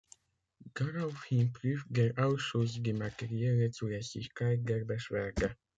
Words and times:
Daraufhin 0.73 1.53
prüft 1.53 1.85
der 1.91 2.17
Ausschuss 2.17 2.81
die 2.81 2.91
materielle 2.91 3.69
Zulässigkeit 3.69 4.67
der 4.67 4.83
Beschwerde. 4.83 5.55